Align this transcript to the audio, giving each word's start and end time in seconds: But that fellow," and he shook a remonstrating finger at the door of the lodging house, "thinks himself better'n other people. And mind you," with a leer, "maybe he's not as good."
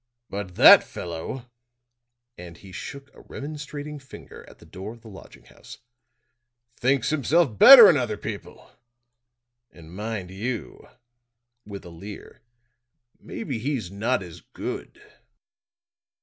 But 0.31 0.55
that 0.55 0.83
fellow," 0.83 1.47
and 2.35 2.57
he 2.57 2.71
shook 2.71 3.13
a 3.13 3.21
remonstrating 3.21 3.99
finger 3.99 4.43
at 4.49 4.57
the 4.57 4.65
door 4.65 4.93
of 4.93 5.01
the 5.01 5.09
lodging 5.09 5.43
house, 5.43 5.77
"thinks 6.75 7.11
himself 7.11 7.59
better'n 7.59 7.97
other 7.97 8.17
people. 8.17 8.67
And 9.71 9.93
mind 9.95 10.31
you," 10.31 10.89
with 11.67 11.85
a 11.85 11.89
leer, 11.91 12.41
"maybe 13.19 13.59
he's 13.59 13.91
not 13.91 14.23
as 14.23 14.41
good." 14.41 14.99